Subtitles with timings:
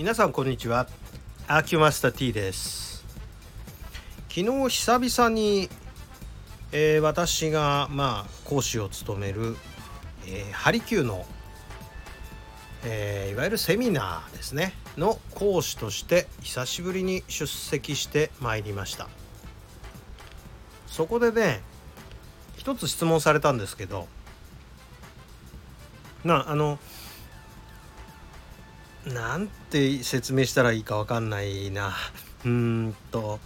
[0.00, 0.86] 皆さんこんにちは。
[1.46, 3.04] アキュマスタ T です。
[4.30, 5.68] 昨日久々に、
[6.72, 9.58] えー、私がまあ講師を務める、
[10.26, 11.26] えー、ハリキューの、
[12.82, 14.72] えー、いわゆるセミナーですね。
[14.96, 19.06] の講師として久しぶりに出席してまいりました。
[20.86, 21.60] そこでね
[22.56, 24.08] 一つ質問されたんですけど
[26.24, 26.78] なあの
[29.04, 31.94] なんて説明したらいいか分かんないな。
[32.44, 33.38] うんと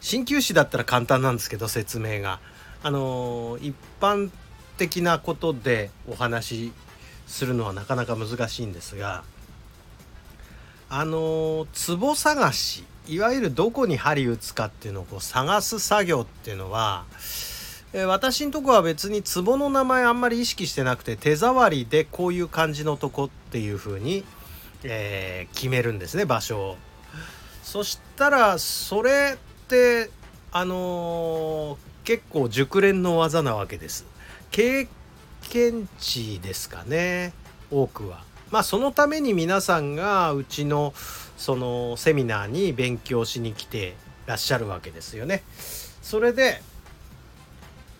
[0.00, 2.40] 鍼灸師だったら簡単なんですけど説明が。
[2.82, 4.30] あの一般
[4.76, 6.72] 的なことでお話し
[7.26, 9.24] するのはなかなか難しいんですが
[10.88, 17.04] あのツボ探しいわゆるどこに針打つかっていうのをこう探す作業っていうのは
[17.92, 24.24] え私んとこは別にツボの名前あんまり意識してなくて手触りでこういう感じのとこっていう風に
[24.84, 26.76] えー、決めるんですね場所を。
[27.62, 30.10] そしたらそれって
[30.52, 34.06] あのー、結構熟練の技なわけです。
[34.50, 34.88] 経
[35.50, 37.32] 験値ですかね
[37.70, 38.22] 多くは。
[38.50, 40.94] まあそのために皆さんがうちの
[41.36, 43.94] そのセミナーに勉強しに来て
[44.26, 45.42] らっしゃるわけですよね。
[46.02, 46.62] それで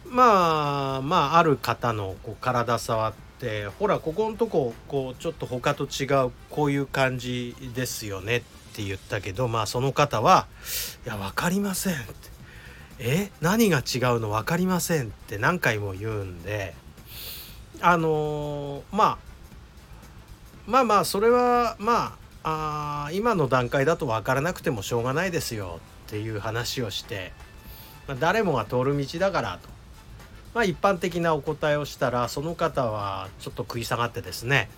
[0.07, 8.41] まあまあある方のこう体触ってってほらここのとここうちょっと他と違うこういう感じですよねっ
[8.75, 10.49] て言ったけどまあその方は
[11.07, 12.13] 「いや分かりません」って
[12.99, 13.31] 「え？
[13.41, 14.31] 何が違うの？
[14.31, 16.75] 分かりません」って何回も言うんで
[17.81, 19.19] あのー、まあ
[20.67, 27.33] まあまあそれはまああ今の段階だと分からなくてもしょうがないですよっていう話をして、
[28.09, 29.78] まあ、誰もが通る道だからと。
[30.55, 34.69] まあ、一般的なお答えをしたらその方はちょっと食い下がってですね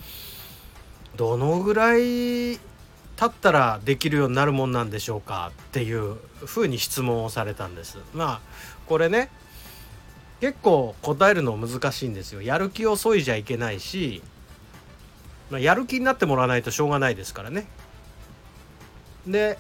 [1.17, 2.59] どのぐらい
[3.17, 7.99] 経ったらできるようになるもんなんでしょうかっていうふうに質問をされたんです。
[8.15, 8.41] まあ
[8.87, 9.31] これね
[10.41, 12.41] 結構答えるの難しいんですよ。
[12.41, 14.23] やる気をそいじゃいけないし、
[15.51, 17.67] まあ、やる気になってもらわないとしょうがないですからね。
[19.27, 19.59] で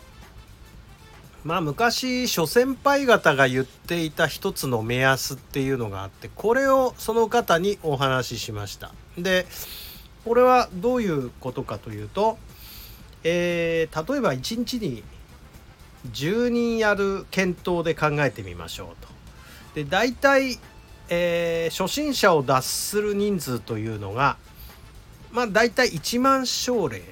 [1.44, 8.92] まあ昔諸先輩方が言っていた一つの目安っていうのがあってこれをその方にお話ししました。
[9.16, 9.46] で
[10.24, 12.36] これはどういうことかというと、
[13.24, 15.02] えー、例えば1日に
[16.12, 19.08] 10人やる検討で考えてみましょうと。
[19.74, 20.58] で大体、
[21.08, 24.36] えー、初心者を脱する人数というのが
[25.32, 27.02] まあ大体1万症例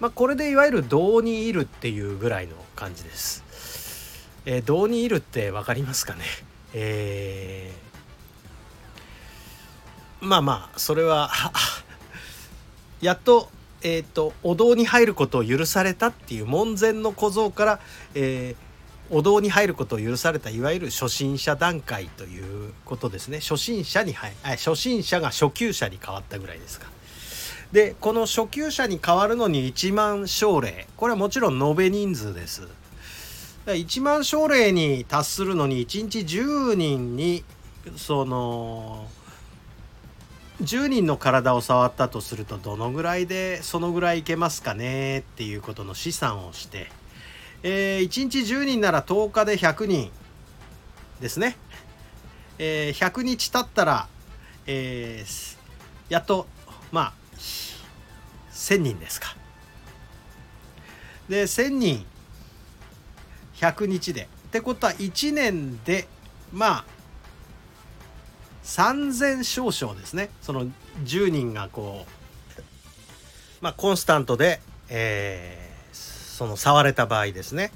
[0.00, 3.42] まあこれでいわゆる胴にいるっていうぐらいの感じです。
[4.44, 6.24] えー、胴にいるって分かりますかね？
[6.74, 11.30] えー、まあまあそれは
[13.00, 13.50] やっと
[13.82, 17.80] えっ、ー、とお堂に入ることを許されたっていう門前の小僧から、
[18.14, 23.40] えー、お堂に入ることを許されたいわゆる初心者段階ということですね。
[23.40, 26.86] 初心者に入初心者が初級者に変わったぐらいですか。
[27.72, 30.86] でこの初級者に変わるのに1万奨励。
[30.96, 32.68] これはもちろん延べ人数です。
[33.66, 37.44] 1万症例に達するのに1日10人に
[37.96, 39.08] その
[40.62, 45.18] 10人の体を触ったとするとどのぐらいでそのぐらいいけますかね？
[45.18, 46.86] っていうことの試算をして、
[47.62, 50.10] えー、1日10人なら10日で100人
[51.20, 51.56] ですね、
[52.58, 54.08] えー、100日経ったら、
[54.66, 55.56] えー、
[56.08, 56.46] やっと
[56.92, 57.25] まあ
[58.52, 59.36] 1000人ですか
[61.28, 62.06] で1000人
[63.56, 64.28] 100日で。
[64.46, 66.06] ってことは1年で
[66.52, 66.84] まあ
[68.64, 70.66] 3000少々ですねその
[71.04, 72.62] 10人がこう
[73.60, 77.72] まあコンスタントで、えー、その触れた場合ですね。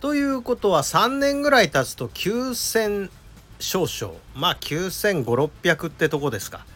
[0.00, 3.10] ということは3年ぐらい経つと9000
[3.60, 6.66] 少々まあ9500600ってとこですか。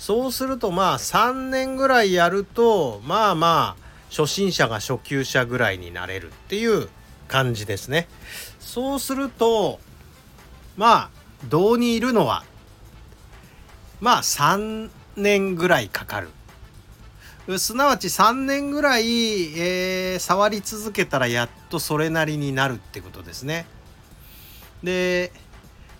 [0.00, 6.88] そうするとまあ3年ぐらいやるとまあまあ初心者が初級者ぐらいになれるっていう
[7.28, 8.08] 感じですね。
[8.58, 9.78] そうすると
[10.78, 11.10] まあ
[11.50, 12.44] 胴にいるのは
[14.00, 16.30] まあ3年ぐらいかかる。
[17.58, 19.04] すなわち3年ぐらい、
[19.58, 23.66] えー、触り続けたらやっとそれなりになるってことですね。
[24.82, 25.30] で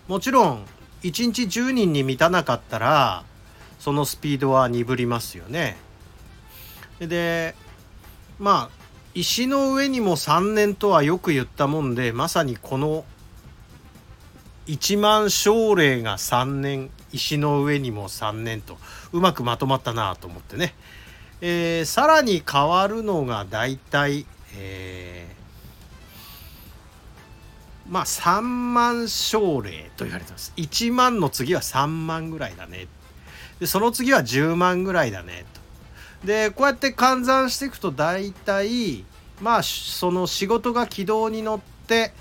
[0.07, 0.65] もちろん
[1.03, 3.25] 1日10人に満たなかったら
[3.81, 5.75] そのスピードは鈍りますよね。
[6.99, 7.55] で
[8.37, 8.81] まあ
[9.15, 13.03] 石の上にも3年とはよく言ったもんでまさにこの
[14.67, 18.77] 1万奨励が3年石の上にも3年と
[19.13, 20.75] うまくまとまったなと思ってね
[21.41, 32.87] えー、さらに変わるのが大体、えー、まあ3万奨励と言われてます1万の次は3万ぐらいだねっ
[33.61, 36.27] でその次は10万ぐらいだねと。
[36.27, 39.05] でこうやって換算していくと大体
[39.39, 42.11] まあその仕事が軌道に乗って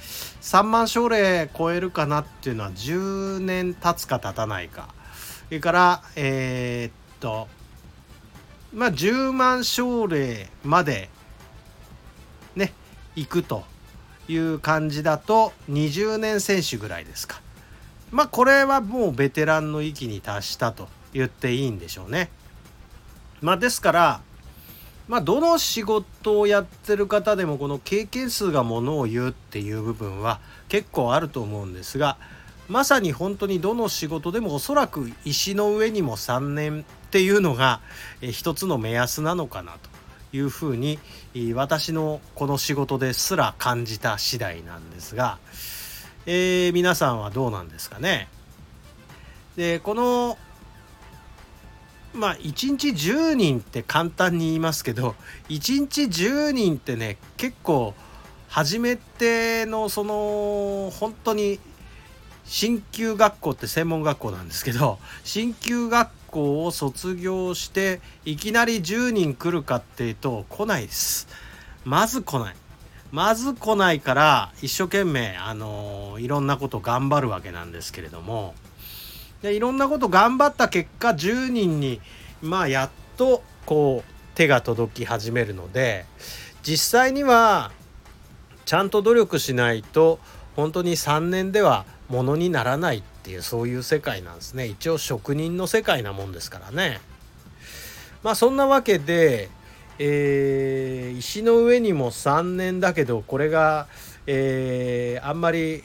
[0.42, 4.90] 3万奨励超えるかなっていうのは10年経つか経たないか。
[5.48, 7.48] それからえー、っと
[8.74, 11.08] まあ10万奨励まで
[12.54, 12.74] ね
[13.16, 13.64] 行くと
[14.28, 17.40] いう感じだと20年選手ぐらいですか。
[18.10, 20.99] まあこれはもうベテランの域に達したと。
[21.12, 22.30] 言っていいんでしょうね。
[23.40, 24.20] まあですから
[25.08, 32.16] まあどの仕事をやってる方でもこの経験数がものを言うっていう部分は結構あると思うんですが
[32.68, 37.80] まさに本当にどの仕事でもおそらく石の上にも3年っていうのが
[38.20, 39.90] 一つの目安なのかなと
[40.36, 41.00] いうふうに
[41.54, 45.38] 私のこの仕事ですら感じた次第なんですが、
[46.26, 48.28] えー、皆さんはどうなんですかね。
[49.56, 50.38] でこの
[52.14, 55.14] まあ1日10人って簡単に言いますけど
[55.48, 57.94] 1日10人ってね結構
[58.48, 61.60] 初めてのその本当に
[62.44, 71.28] 進級学校って専門学校なんですけど進級学校を卒業していきなり10人来るかっていうと来ないです。
[71.84, 72.56] まず来ない。
[73.12, 78.54] まず来ないから一生懸命あのいろんなこと頑張るわけなんですけれども
[79.42, 82.00] でいろんなこと頑張った結果10人に
[82.42, 86.06] まあやっとこう手が届き始めるので
[86.62, 87.72] 実際には
[88.64, 90.18] ちゃんと努力しないと
[90.56, 94.66] 本当に3年ではものにならないっていうそういう世界なんですね。
[94.66, 97.00] 一応職人の世界なもんですからね。
[98.22, 99.48] まあそんなわけで、
[99.98, 103.86] えー、石の上にも3年だけどこれが、
[104.26, 105.82] えー、あんまり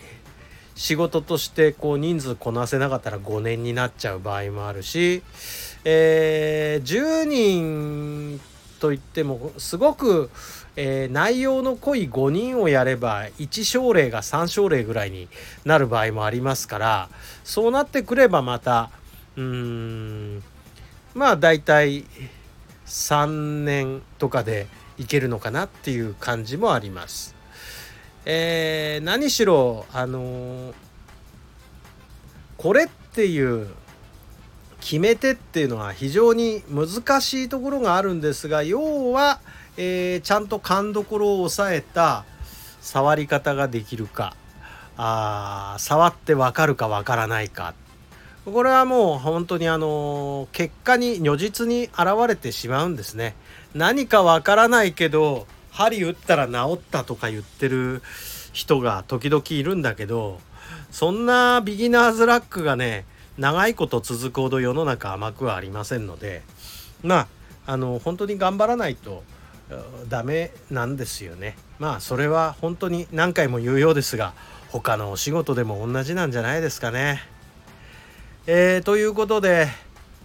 [0.75, 5.24] 仕事としてこう人数こなせなかったら5年になっちゃう場合もあるし、
[5.86, 8.42] えー、10人
[8.80, 10.30] といってもすごく、
[10.75, 15.30] えー、内容の濃い5人をやれば1症例が3症例ぐらいに
[15.63, 17.10] なる場合もありますから
[17.44, 18.92] そうなってくればまた
[19.38, 20.44] うーん
[21.13, 22.04] まあ大体
[22.86, 24.68] 3年とかで
[24.98, 27.35] いけるのかなっていう感じもあります。
[28.25, 30.74] えー、何しろあのー、
[32.57, 33.68] これっていう
[34.81, 39.39] 決め手っていうのは非常に難しいところがあるんですが要は、
[39.77, 42.25] えー、ちゃんと勘どころを抑えた
[42.81, 44.36] 触り方ができるか
[44.98, 47.74] あ触って分かるか分からないか
[48.45, 53.36] これはもう本当にあの結果に如実に現れてしまうんですね。
[53.74, 58.01] 何か分からないけど針打ったら治ったとか言ってる
[58.54, 60.39] 人が時々いるんだけど
[60.89, 63.04] そんなビギナーズラックがね
[63.38, 66.44] 長いこと続くほど世の中甘くはありませんので
[67.04, 67.27] ま
[67.68, 69.24] ああの本当に頑張らないと
[70.07, 74.33] ダメなんですよねまあそれは本当に何回も言うようですが
[74.69, 77.21] 他のお仕事でも同じなんじゃないですかね。
[78.48, 79.68] えー、ということで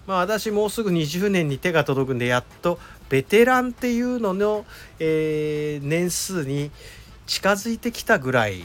[0.06, 2.78] まあ私もうすぐ20年に手が届くんでやっと
[3.10, 4.64] ベテランっていうのの、
[5.00, 6.70] えー、年数に
[7.26, 8.62] 近づいてきたぐらい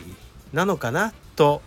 [0.54, 1.62] なのかなと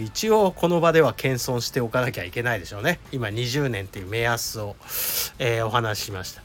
[0.00, 3.00] 一応この場では謙遜しておかなきゃいけないでしょうね。
[3.12, 4.76] 今20年っていう目安を、
[5.38, 6.42] えー、お話ししました。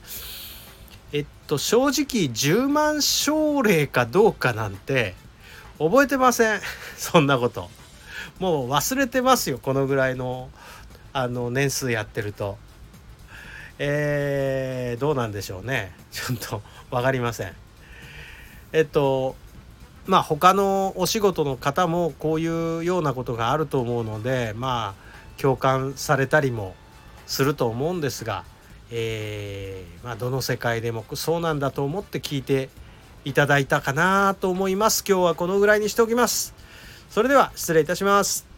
[1.13, 5.15] えっと正直10万奨励かどうかなんて
[5.77, 6.61] 覚えてません。
[6.97, 7.69] そんなこと。
[8.39, 10.49] もう忘れてますよこのぐらいの
[11.11, 12.57] あの年数やってると。
[13.79, 15.93] えー、どうなんでしょうね。
[16.11, 17.53] ちょっと分かりません。
[18.73, 19.35] えっと
[20.05, 26.75] まあ他のお仕事の方もこういうようなことがあると思うのでまあ共感されたりも
[27.25, 28.43] すると思うんですが、
[28.91, 32.69] えー、まあ、どの世界でもそうなんだと思って聞いて
[33.23, 35.03] いただいたかなと思います。
[35.07, 36.53] 今日はこのぐらいにしておきます。
[37.09, 38.48] それでは失礼いたします。